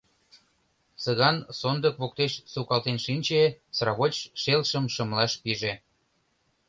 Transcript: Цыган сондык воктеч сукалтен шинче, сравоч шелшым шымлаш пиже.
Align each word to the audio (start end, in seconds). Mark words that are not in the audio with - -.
Цыган 1.01 1.37
сондык 1.59 1.95
воктеч 2.01 2.33
сукалтен 2.53 2.97
шинче, 3.05 3.41
сравоч 3.77 4.15
шелшым 4.41 4.85
шымлаш 4.93 5.31
пиже. 5.43 5.73